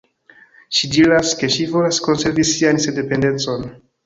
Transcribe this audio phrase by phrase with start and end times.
[0.77, 3.71] Ŝi diras, ke ŝi volas konservi sian sendependecon.